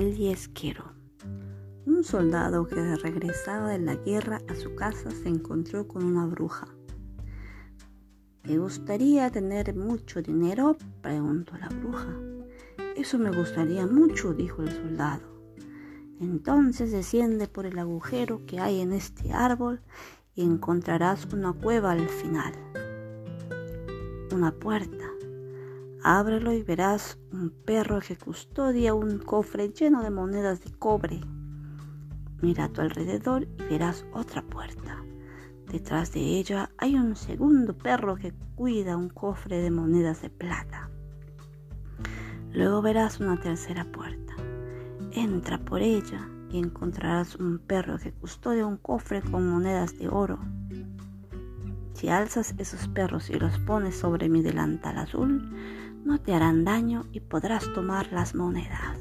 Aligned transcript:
El 0.00 0.16
yesquero. 0.16 0.94
Un 1.84 2.04
soldado 2.04 2.66
que 2.66 2.96
regresaba 2.96 3.68
de 3.68 3.78
la 3.80 3.96
guerra 3.96 4.40
a 4.48 4.54
su 4.54 4.74
casa 4.74 5.10
se 5.10 5.28
encontró 5.28 5.86
con 5.86 6.06
una 6.06 6.24
bruja. 6.24 6.68
¿Te 8.40 8.56
gustaría 8.56 9.28
tener 9.28 9.76
mucho 9.76 10.22
dinero? 10.22 10.78
preguntó 11.02 11.52
la 11.58 11.68
bruja. 11.68 12.16
Eso 12.96 13.18
me 13.18 13.30
gustaría 13.30 13.86
mucho, 13.86 14.32
dijo 14.32 14.62
el 14.62 14.72
soldado. 14.72 15.38
Entonces 16.18 16.92
desciende 16.92 17.46
por 17.46 17.66
el 17.66 17.78
agujero 17.78 18.46
que 18.46 18.58
hay 18.58 18.80
en 18.80 18.94
este 18.94 19.34
árbol 19.34 19.82
y 20.34 20.44
encontrarás 20.44 21.30
una 21.34 21.52
cueva 21.52 21.92
al 21.92 22.08
final. 22.08 22.54
Una 24.32 24.50
puerta. 24.50 25.19
Ábrelo 26.02 26.52
y 26.52 26.62
verás 26.62 27.18
un 27.30 27.50
perro 27.50 28.00
que 28.00 28.16
custodia 28.16 28.94
un 28.94 29.18
cofre 29.18 29.68
lleno 29.68 30.02
de 30.02 30.10
monedas 30.10 30.60
de 30.64 30.72
cobre. 30.72 31.20
Mira 32.40 32.64
a 32.64 32.68
tu 32.70 32.80
alrededor 32.80 33.42
y 33.42 33.62
verás 33.64 34.06
otra 34.14 34.40
puerta. 34.40 35.04
Detrás 35.70 36.12
de 36.12 36.20
ella 36.20 36.70
hay 36.78 36.94
un 36.94 37.16
segundo 37.16 37.76
perro 37.76 38.16
que 38.16 38.32
cuida 38.54 38.96
un 38.96 39.10
cofre 39.10 39.60
de 39.60 39.70
monedas 39.70 40.22
de 40.22 40.30
plata. 40.30 40.90
Luego 42.50 42.80
verás 42.80 43.20
una 43.20 43.38
tercera 43.38 43.84
puerta. 43.84 44.34
Entra 45.12 45.58
por 45.58 45.82
ella 45.82 46.26
y 46.50 46.58
encontrarás 46.58 47.36
un 47.36 47.58
perro 47.58 47.98
que 47.98 48.12
custodia 48.12 48.66
un 48.66 48.78
cofre 48.78 49.20
con 49.20 49.48
monedas 49.48 49.98
de 49.98 50.08
oro. 50.08 50.38
Si 52.00 52.08
alzas 52.08 52.54
esos 52.56 52.88
perros 52.88 53.28
y 53.28 53.34
los 53.34 53.58
pones 53.58 53.94
sobre 53.94 54.30
mi 54.30 54.40
delantal 54.40 54.96
azul, 54.96 55.50
no 56.02 56.18
te 56.18 56.32
harán 56.32 56.64
daño 56.64 57.04
y 57.12 57.20
podrás 57.20 57.70
tomar 57.74 58.10
las 58.10 58.34
monedas. 58.34 58.96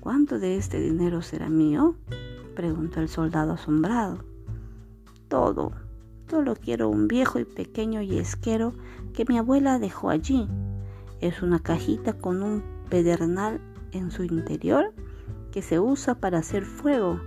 ¿Cuánto 0.00 0.38
de 0.38 0.56
este 0.56 0.80
dinero 0.80 1.20
será 1.20 1.50
mío? 1.50 1.94
preguntó 2.56 3.02
el 3.02 3.10
soldado 3.10 3.52
asombrado. 3.52 4.24
Todo. 5.28 5.72
Solo 6.30 6.56
quiero 6.56 6.88
un 6.88 7.06
viejo 7.06 7.38
y 7.38 7.44
pequeño 7.44 8.00
yesquero 8.00 8.72
que 9.12 9.26
mi 9.28 9.36
abuela 9.36 9.78
dejó 9.78 10.08
allí. 10.08 10.48
Es 11.20 11.42
una 11.42 11.58
cajita 11.58 12.14
con 12.14 12.42
un 12.42 12.64
pedernal 12.88 13.60
en 13.92 14.10
su 14.10 14.24
interior 14.24 14.94
que 15.52 15.60
se 15.60 15.78
usa 15.78 16.14
para 16.14 16.38
hacer 16.38 16.64
fuego 16.64 17.20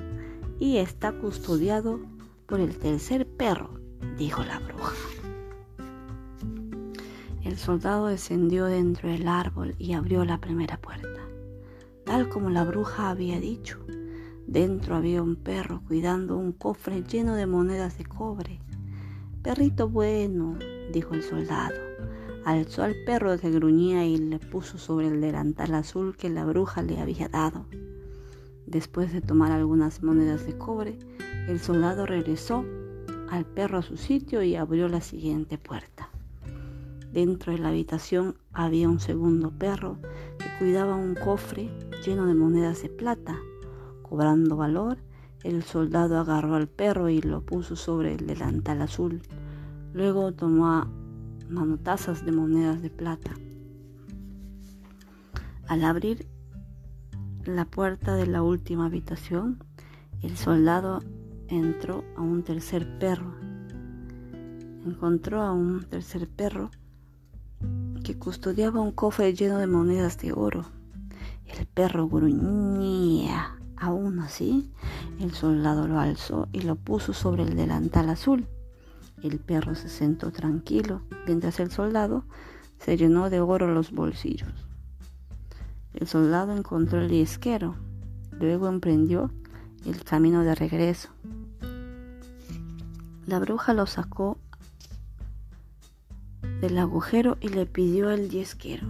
y 0.59 0.77
está 0.77 1.11
custodiado 1.11 1.99
por 2.47 2.59
el 2.59 2.75
tercer 2.79 3.27
perro, 3.27 3.80
dijo 4.17 4.44
la 4.44 4.59
bruja. 4.59 4.94
El 7.44 7.57
soldado 7.57 8.07
descendió 8.07 8.66
dentro 8.66 9.09
del 9.09 9.27
árbol 9.27 9.75
y 9.80 9.94
abrió 9.94 10.23
la 10.25 10.39
primera 10.39 10.77
puerta. 10.77 11.21
Tal 12.05 12.29
como 12.29 12.49
la 12.49 12.63
bruja 12.63 13.09
había 13.09 13.39
dicho, 13.39 13.79
dentro 14.47 14.95
había 14.95 15.23
un 15.23 15.35
perro 15.35 15.81
cuidando 15.88 16.38
un 16.38 16.52
cofre 16.52 17.03
lleno 17.03 17.35
de 17.35 17.47
monedas 17.47 17.97
de 17.97 18.05
cobre. 18.05 18.59
Perrito 19.41 19.89
bueno, 19.89 20.57
dijo 20.94 21.16
el 21.16 21.23
soldado. 21.23 21.75
Alzó 22.45 22.83
al 22.83 22.95
perro 23.05 23.38
que 23.38 23.52
gruñía 23.52 24.05
y 24.05 24.17
le 24.17 24.39
puso 24.39 24.77
sobre 24.77 25.07
el 25.07 25.22
delantal 25.22 25.73
azul 25.73 26.16
que 26.16 26.29
la 26.29 26.45
bruja 26.45 26.81
le 26.81 26.99
había 26.99 27.27
dado. 27.27 27.66
Después 28.66 29.11
de 29.13 29.22
tomar 29.22 29.52
algunas 29.52 30.03
monedas 30.03 30.45
de 30.45 30.57
cobre, 30.57 30.97
el 31.47 31.59
soldado 31.59 32.05
regresó 32.05 32.66
al 33.31 33.45
perro 33.45 33.77
a 33.77 33.81
su 33.81 33.95
sitio 33.95 34.43
y 34.43 34.55
abrió 34.55 34.89
la 34.89 34.99
siguiente 34.99 35.57
puerta. 35.57 36.09
Dentro 37.13 37.53
de 37.53 37.59
la 37.59 37.69
habitación 37.69 38.35
había 38.51 38.89
un 38.89 38.99
segundo 38.99 39.51
perro 39.51 39.97
que 40.38 40.45
cuidaba 40.59 40.95
un 40.95 41.15
cofre 41.15 41.69
lleno 42.06 42.25
de 42.25 42.33
monedas 42.33 42.81
de 42.81 42.89
plata. 42.89 43.38
Cobrando 44.01 44.57
valor, 44.57 44.97
el 45.44 45.63
soldado 45.63 46.19
agarró 46.19 46.56
al 46.56 46.67
perro 46.67 47.07
y 47.09 47.22
lo 47.22 47.41
puso 47.41 47.78
sobre 47.78 48.16
el 48.16 48.28
delantal 48.28 48.81
azul. 48.81 49.22
Luego 49.94 50.33
tomó 50.33 50.85
manotazas 51.50 52.25
de 52.25 52.33
monedas 52.33 52.81
de 52.81 52.89
plata. 52.89 53.31
Al 55.67 55.85
abrir 55.85 56.27
la 57.45 57.63
puerta 57.63 58.16
de 58.16 58.27
la 58.27 58.44
última 58.44 58.88
habitación, 58.88 59.63
el 60.22 60.35
soldado 60.35 61.00
entró 61.51 62.06
a 62.16 62.22
un 62.22 62.44
tercer 62.44 62.97
perro. 62.97 63.35
Encontró 64.85 65.41
a 65.41 65.51
un 65.51 65.84
tercer 65.84 66.28
perro 66.28 66.72
que 68.03 68.17
custodiaba 68.17 68.79
un 68.79 68.91
cofre 68.91 69.34
lleno 69.34 69.57
de 69.57 69.67
monedas 69.67 70.17
de 70.17 70.31
oro. 70.31 70.66
El 71.45 71.66
perro 71.67 72.07
gruñía. 72.07 73.57
Aún 73.75 74.19
así, 74.19 74.72
el 75.19 75.31
soldado 75.31 75.88
lo 75.88 76.00
alzó 76.00 76.47
y 76.53 76.62
lo 76.62 76.75
puso 76.75 77.13
sobre 77.13 77.44
el 77.44 77.56
delantal 77.56 78.09
azul. 78.09 78.47
El 79.23 79.39
perro 79.39 79.75
se 79.75 79.89
sentó 79.89 80.31
tranquilo, 80.31 81.01
mientras 81.25 81.59
el 81.59 81.72
soldado 81.72 82.23
se 82.78 82.95
llenó 82.95 83.29
de 83.29 83.39
oro 83.39 83.73
los 83.73 83.91
bolsillos. 83.91 84.50
El 85.94 86.07
soldado 86.07 86.56
encontró 86.56 87.01
el 87.01 87.12
isquero, 87.12 87.75
luego 88.31 88.69
emprendió 88.69 89.31
el 89.85 90.03
camino 90.03 90.44
de 90.44 90.56
regreso. 90.56 91.09
La 93.25 93.39
bruja 93.39 93.73
lo 93.73 93.85
sacó 93.85 94.37
del 96.59 96.77
agujero 96.77 97.37
y 97.39 97.49
le 97.49 97.65
pidió 97.65 98.09
el 98.09 98.29
yesquero. 98.29 98.87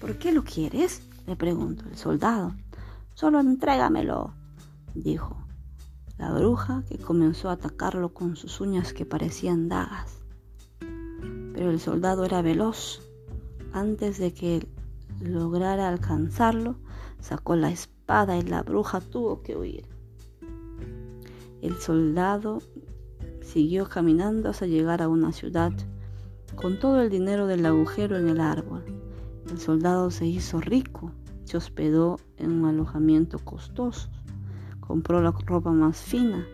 ¿Por 0.00 0.18
qué 0.18 0.32
lo 0.32 0.44
quieres? 0.44 1.02
le 1.26 1.36
preguntó 1.36 1.84
el 1.88 1.96
soldado. 1.96 2.54
Solo 3.14 3.40
entrégamelo, 3.40 4.32
dijo 4.94 5.36
la 6.18 6.32
bruja, 6.32 6.82
que 6.88 6.98
comenzó 6.98 7.48
a 7.48 7.52
atacarlo 7.52 8.12
con 8.12 8.36
sus 8.36 8.60
uñas 8.60 8.92
que 8.92 9.06
parecían 9.06 9.68
dagas. 9.68 10.20
Pero 11.54 11.70
el 11.70 11.80
soldado 11.80 12.24
era 12.24 12.42
veloz. 12.42 13.00
Antes 13.72 14.18
de 14.18 14.34
que 14.34 14.66
lograra 15.20 15.88
alcanzarlo, 15.88 16.76
sacó 17.20 17.54
la 17.54 17.70
espada 17.70 18.36
y 18.36 18.42
la 18.42 18.62
bruja 18.62 19.00
tuvo 19.00 19.42
que 19.42 19.56
huir. 19.56 19.86
El 21.62 21.76
soldado 21.76 22.60
siguió 23.48 23.88
caminando 23.88 24.50
hasta 24.50 24.66
llegar 24.66 25.00
a 25.00 25.08
una 25.08 25.32
ciudad 25.32 25.72
con 26.54 26.78
todo 26.78 27.00
el 27.00 27.08
dinero 27.08 27.46
del 27.46 27.64
agujero 27.64 28.18
en 28.18 28.28
el 28.28 28.40
árbol. 28.40 28.84
El 29.50 29.58
soldado 29.58 30.10
se 30.10 30.26
hizo 30.26 30.60
rico, 30.60 31.12
se 31.44 31.56
hospedó 31.56 32.20
en 32.36 32.52
un 32.52 32.66
alojamiento 32.66 33.38
costoso, 33.38 34.10
compró 34.80 35.22
la 35.22 35.30
ropa 35.30 35.72
más 35.72 35.96
fina 35.96 36.46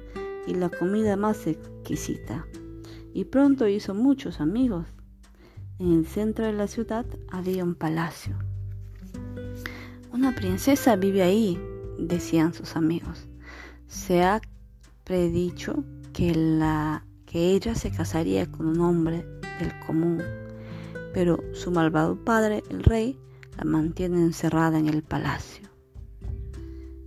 y 0.47 0.55
la 0.55 0.69
comida 0.69 1.17
más 1.17 1.49
exquisita, 1.49 2.47
y 3.13 3.25
pronto 3.25 3.67
hizo 3.67 3.95
muchos 3.95 4.41
amigos. 4.41 4.87
En 5.81 5.93
el 5.93 6.07
centro 6.07 6.47
de 6.47 6.53
la 6.53 6.69
ciudad 6.69 7.07
había 7.33 7.65
un 7.65 7.75
palacio. 7.75 8.39
Una 10.13 10.33
princesa 10.37 10.95
vive 10.95 11.23
ahí, 11.23 11.61
decían 11.99 12.55
sus 12.55 12.77
amigos. 12.77 13.27
Se 13.89 14.23
ha 14.23 14.41
predicho 15.03 15.85
que, 16.15 16.35
la, 16.35 17.05
que 17.27 17.51
ella 17.51 17.75
se 17.75 17.91
casaría 17.91 18.51
con 18.51 18.67
un 18.67 18.81
hombre 18.81 19.27
del 19.59 19.79
común, 19.87 20.23
pero 21.13 21.41
su 21.53 21.71
malvado 21.71 22.17
padre, 22.25 22.63
el 22.71 22.85
rey, 22.85 23.19
la 23.59 23.65
mantiene 23.65 24.19
encerrada 24.19 24.79
en 24.79 24.89
el 24.89 25.03
palacio. 25.03 25.69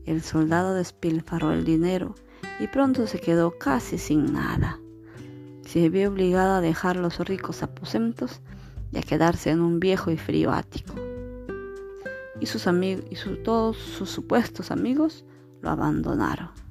El 0.06 0.22
soldado 0.22 0.74
despilfarró 0.74 1.52
el 1.52 1.66
dinero 1.66 2.16
y 2.60 2.68
pronto 2.68 3.08
se 3.08 3.20
quedó 3.20 3.58
casi 3.58 3.98
sin 3.98 4.34
nada. 4.34 4.80
Se 5.66 5.90
vio 5.90 6.10
obligado 6.10 6.56
a 6.56 6.62
dejar 6.62 6.98
los 6.98 7.20
ricos 7.20 7.64
aposentos 7.64 8.42
y 8.92 8.98
a 8.98 9.02
quedarse 9.02 9.50
en 9.50 9.62
un 9.62 9.80
viejo 9.80 10.12
y 10.12 10.18
frío 10.18 10.52
ático. 10.52 10.96
Y 12.40 12.46
sus 12.46 12.68
amigos 12.68 13.06
y 13.12 13.44
todos 13.44 13.78
sus 13.78 14.10
supuestos 14.10 14.72
amigos 14.72 15.26
lo 15.62 15.70
abandonaron. 15.70 16.67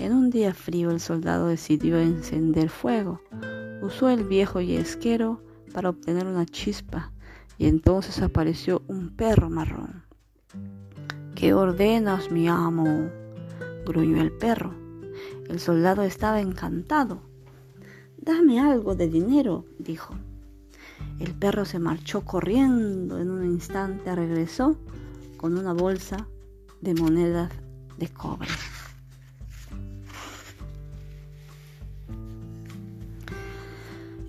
En 0.00 0.14
un 0.14 0.30
día 0.30 0.54
frío 0.54 0.90
el 0.90 0.98
soldado 0.98 1.48
decidió 1.48 1.98
encender 1.98 2.70
fuego 2.70 3.20
Usó 3.82 4.08
el 4.08 4.24
viejo 4.24 4.62
yesquero 4.62 5.42
para 5.74 5.90
obtener 5.90 6.26
una 6.26 6.46
chispa 6.46 7.12
y 7.58 7.66
entonces 7.66 8.22
apareció 8.22 8.82
un 8.88 9.10
perro 9.10 9.50
marrón. 9.50 10.04
¿Qué 11.34 11.52
ordenas, 11.52 12.30
mi 12.30 12.48
amo? 12.48 13.10
gruñó 13.84 14.22
el 14.22 14.32
perro. 14.32 14.74
El 15.50 15.60
soldado 15.60 16.02
estaba 16.02 16.40
encantado. 16.40 17.20
Dame 18.16 18.58
algo 18.58 18.94
de 18.94 19.08
dinero, 19.08 19.66
dijo. 19.78 20.14
El 21.18 21.34
perro 21.34 21.66
se 21.66 21.78
marchó 21.78 22.22
corriendo. 22.22 23.18
En 23.18 23.30
un 23.30 23.44
instante 23.44 24.14
regresó 24.14 24.78
con 25.36 25.58
una 25.58 25.74
bolsa 25.74 26.26
de 26.80 26.94
monedas 26.94 27.52
de 27.98 28.08
cobre. 28.08 28.48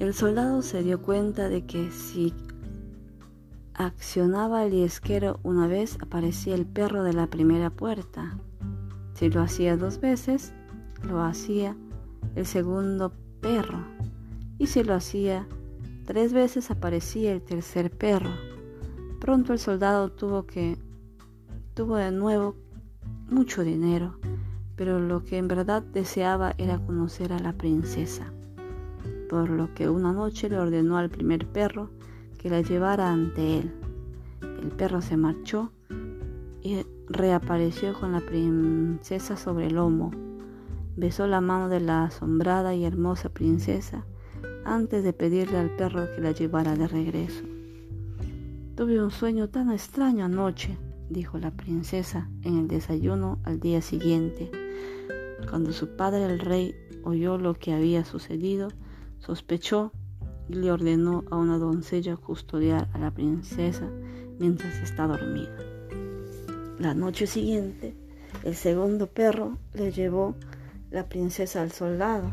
El 0.01 0.15
soldado 0.15 0.63
se 0.63 0.81
dio 0.81 1.00
cuenta 1.00 1.48
de 1.48 1.63
que 1.68 1.92
si 1.92 2.33
accionaba 3.75 4.65
el 4.65 4.71
yesquero 4.71 5.39
una 5.44 5.68
vez, 5.68 6.00
aparecía 6.01 6.56
el 6.56 6.65
perro 6.65 7.03
de 7.03 7.13
la 7.13 7.27
primera 7.27 7.69
puerta. 7.69 8.36
Si 9.13 9.30
lo 9.30 9.44
hacía 9.44 9.77
dos 9.77 10.00
veces, 10.00 10.53
lo 11.03 11.21
hacía 11.21 11.77
el 12.36 12.48
segundo 12.48 13.13
perro. 13.42 13.86
Y 14.57 14.65
si 14.65 14.83
lo 14.83 14.95
hacía 14.95 15.48
tres 16.06 16.33
veces, 16.33 16.71
aparecía 16.71 17.31
el 17.31 17.44
tercer 17.44 17.92
perro. 17.92 18.31
Pronto 19.19 19.54
el 19.54 19.59
soldado 19.59 20.12
tuvo 20.12 20.47
que 20.47 20.80
tuvo 21.75 21.97
de 21.97 22.09
nuevo 22.09 22.56
mucho 23.30 23.62
dinero, 23.63 24.18
pero 24.75 25.00
lo 25.00 25.24
que 25.24 25.38
en 25.38 25.47
verdad 25.47 25.83
deseaba 25.83 26.56
era 26.57 26.80
conocer 26.80 27.33
a 27.33 27.38
la 27.38 27.54
princesa, 27.54 28.33
por 29.31 29.50
lo 29.50 29.74
que 29.74 29.88
una 29.88 30.12
noche 30.12 30.50
le 30.50 30.60
ordenó 30.60 30.98
al 30.98 31.10
primer 31.10 31.48
perro 31.48 31.89
que 32.38 32.50
la 32.50 32.60
llevara 32.60 33.13
ante 33.13 33.60
él. 33.60 33.72
El 34.42 34.72
perro 34.72 35.01
se 35.01 35.16
marchó 35.16 35.72
y 36.62 36.86
reapareció 37.07 37.98
con 37.98 38.12
la 38.12 38.19
princesa 38.19 39.38
sobre 39.38 39.68
el 39.68 39.75
lomo. 39.75 40.12
Besó 40.98 41.28
la 41.28 41.39
mano 41.39 41.69
de 41.69 41.80
la 41.80 42.04
asombrada 42.04 42.75
y 42.75 42.83
hermosa 42.83 43.30
princesa 43.30 44.06
antes 44.66 45.01
de 45.01 45.13
pedirle 45.13 45.60
al 45.60 45.69
perro 45.78 46.13
que 46.13 46.19
la 46.19 46.31
llevara 46.31 46.75
de 46.75 46.89
regreso. 46.89 47.45
Tuve 48.75 49.01
un 49.01 49.12
sueño 49.12 49.48
tan 49.48 49.72
extraño 49.72 50.25
anoche, 50.25 50.78
dijo 51.10 51.39
la 51.39 51.51
princesa 51.51 52.30
en 52.44 52.57
el 52.57 52.68
desayuno 52.68 53.39
al 53.45 53.62
día 53.62 53.81
siguiente. 53.81 54.51
Cuando 55.50 55.72
su 55.72 55.95
padre 55.95 56.25
el 56.25 56.39
rey 56.39 56.75
oyó 57.06 57.38
lo 57.38 57.54
que 57.54 57.72
había 57.72 58.04
sucedido, 58.04 58.68
sospechó 59.21 59.91
y 60.50 60.56
le 60.56 60.71
ordenó 60.71 61.23
a 61.31 61.38
una 61.38 61.57
doncella 61.57 62.18
custodiar 62.18 62.89
a 62.94 63.00
la 63.00 63.12
princesa 63.12 63.89
mientras 64.39 64.75
está 64.81 65.07
dormida. 65.07 65.56
La 66.79 66.94
noche 66.94 67.27
siguiente, 67.27 67.95
el 68.44 68.56
segundo 68.56 69.07
perro 69.07 69.57
le 69.73 69.91
llevó 69.91 70.35
la 70.89 71.07
princesa 71.07 71.62
al 71.62 71.71
soldado. 71.71 72.31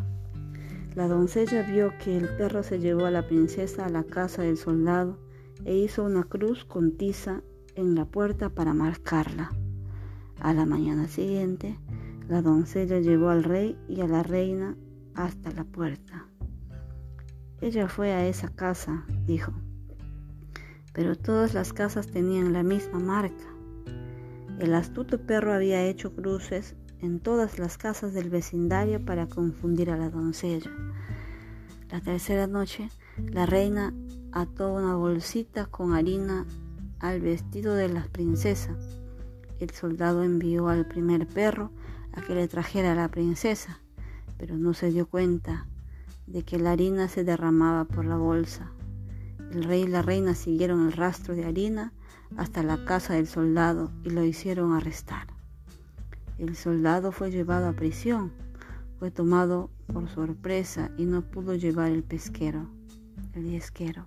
La 0.95 1.07
doncella 1.07 1.63
vio 1.63 1.93
que 2.03 2.17
el 2.17 2.29
perro 2.37 2.63
se 2.63 2.79
llevó 2.79 3.07
a 3.07 3.11
la 3.11 3.27
princesa 3.27 3.85
a 3.85 3.91
la 3.91 4.05
casa 4.05 4.43
del 4.43 4.57
soldado 4.57 5.19
e 5.65 5.77
hizo 5.77 6.03
una 6.03 6.25
cruz 6.25 6.65
con 6.65 6.97
tiza 6.97 7.43
en 7.75 7.95
la 7.95 8.05
puerta 8.07 8.49
para 8.49 8.75
marcarla. 8.75 9.51
A 10.41 10.55
la 10.55 10.65
mañana 10.65 11.09
siguiente, 11.09 11.79
la 12.29 12.43
doncella 12.43 13.01
llevó 13.01 13.29
al 13.29 13.45
rey 13.45 13.77
y 13.89 14.01
a 14.01 14.09
la 14.09 14.23
reina 14.23 14.77
hasta 15.15 15.51
la 15.51 15.65
puerta. 15.65 16.28
Ella 17.61 17.89
fue 17.89 18.13
a 18.13 18.25
esa 18.25 18.49
casa, 18.49 19.05
dijo, 19.27 19.53
pero 20.93 21.17
todas 21.17 21.55
las 21.55 21.73
casas 21.73 22.07
tenían 22.07 22.53
la 22.53 22.63
misma 22.63 23.01
marca. 23.01 23.45
El 24.61 24.75
astuto 24.75 25.21
perro 25.27 25.53
había 25.53 25.85
hecho 25.85 26.15
cruces 26.15 26.77
en 27.01 27.19
todas 27.19 27.59
las 27.59 27.77
casas 27.77 28.15
del 28.15 28.31
vecindario 28.31 29.05
para 29.05 29.29
confundir 29.29 29.91
a 29.91 29.97
la 29.97 30.09
doncella. 30.09 30.71
La 31.91 32.01
tercera 32.01 32.47
noche, 32.47 32.91
la 33.17 33.45
reina 33.45 33.93
ató 34.31 34.73
una 34.73 34.95
bolsita 34.95 35.67
con 35.67 35.95
harina 35.95 36.47
al 37.01 37.21
vestido 37.21 37.75
de 37.75 37.89
la 37.89 38.05
princesa. 38.05 38.77
El 39.59 39.71
soldado 39.71 40.23
envió 40.23 40.69
al 40.69 40.87
primer 40.87 41.27
perro 41.27 41.73
a 42.13 42.21
que 42.21 42.37
le 42.37 42.47
trajera 42.47 42.93
a 42.93 42.95
la 42.95 43.09
princesa, 43.09 43.81
pero 44.37 44.57
no 44.57 44.75
se 44.75 44.93
dio 44.93 45.09
cuenta 45.09 45.67
de 46.33 46.43
que 46.43 46.59
la 46.59 46.73
harina 46.73 47.09
se 47.09 47.25
derramaba 47.25 47.85
por 47.85 48.05
la 48.05 48.17
bolsa. 48.17 48.71
El 49.53 49.65
rey 49.65 49.83
y 49.83 49.87
la 49.87 50.03
reina 50.03 50.35
siguieron 50.35 50.87
el 50.87 50.93
rastro 50.93 51.35
de 51.35 51.45
harina 51.45 51.93
hasta 52.37 52.63
la 52.63 52.85
casa 52.85 53.15
del 53.15 53.27
soldado 53.27 53.91
y 54.05 54.11
lo 54.11 54.25
hicieron 54.25 54.73
arrestar. 54.73 55.27
El 56.39 56.55
soldado 56.55 57.13
fue 57.13 57.31
llevado 57.31 57.69
a 57.69 57.73
prisión, 57.73 58.33
fue 58.99 59.11
tomado 59.11 59.71
por 59.93 60.09
sorpresa 60.09 60.91
y 60.99 61.05
no 61.05 61.23
pudo 61.23 61.55
llevar 61.55 61.91
el 61.91 62.03
pesquero, 62.03 62.69
el 63.35 63.51
yesquero. 63.51 64.05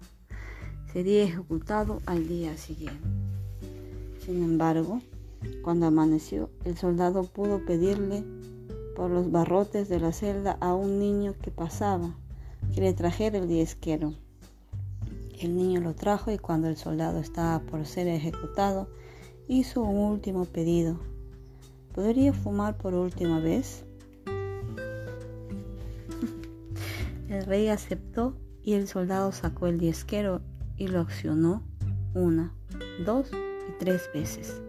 Sería 0.93 1.23
ejecutado 1.23 2.01
al 2.05 2.27
día 2.27 2.55
siguiente. 2.57 3.07
Sin 4.19 4.43
embargo, 4.43 5.01
cuando 5.63 5.87
amaneció, 5.87 6.49
el 6.65 6.77
soldado 6.77 7.23
pudo 7.23 7.65
pedirle 7.65 8.23
los 9.09 9.31
barrotes 9.31 9.89
de 9.89 9.99
la 9.99 10.11
celda 10.11 10.57
a 10.59 10.73
un 10.73 10.99
niño 10.99 11.35
que 11.41 11.51
pasaba 11.51 12.15
que 12.73 12.81
le 12.81 12.93
trajera 12.93 13.37
el 13.37 13.47
diezquero. 13.47 14.13
El 15.39 15.55
niño 15.55 15.81
lo 15.81 15.95
trajo 15.95 16.31
y 16.31 16.37
cuando 16.37 16.67
el 16.67 16.77
soldado 16.77 17.19
estaba 17.19 17.59
por 17.59 17.85
ser 17.85 18.07
ejecutado, 18.07 18.87
hizo 19.47 19.81
un 19.81 19.97
último 19.97 20.45
pedido. 20.45 20.99
¿Podría 21.93 22.31
fumar 22.31 22.77
por 22.77 22.93
última 22.93 23.39
vez? 23.39 23.83
El 27.29 27.45
rey 27.45 27.69
aceptó 27.69 28.35
y 28.63 28.73
el 28.73 28.87
soldado 28.87 29.31
sacó 29.31 29.67
el 29.67 29.79
diezquero 29.79 30.41
y 30.77 30.87
lo 30.87 30.99
accionó 30.99 31.63
una, 32.13 32.53
dos 33.05 33.31
y 33.31 33.79
tres 33.79 34.09
veces. 34.13 34.61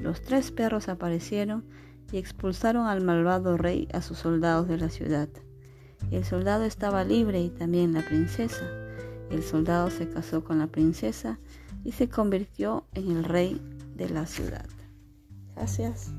Los 0.00 0.22
tres 0.22 0.50
perros 0.50 0.88
aparecieron 0.88 1.64
y 2.12 2.18
expulsaron 2.18 2.86
al 2.86 3.02
malvado 3.02 3.56
rey 3.56 3.88
a 3.92 4.02
sus 4.02 4.18
soldados 4.18 4.68
de 4.68 4.78
la 4.78 4.88
ciudad. 4.88 5.28
El 6.10 6.24
soldado 6.24 6.64
estaba 6.64 7.04
libre 7.04 7.40
y 7.40 7.50
también 7.50 7.92
la 7.92 8.02
princesa. 8.02 8.64
El 9.30 9.42
soldado 9.42 9.90
se 9.90 10.08
casó 10.08 10.42
con 10.42 10.58
la 10.58 10.66
princesa 10.66 11.38
y 11.84 11.92
se 11.92 12.08
convirtió 12.08 12.86
en 12.94 13.10
el 13.10 13.24
rey 13.24 13.60
de 13.94 14.08
la 14.08 14.26
ciudad. 14.26 14.66
Gracias. 15.54 16.12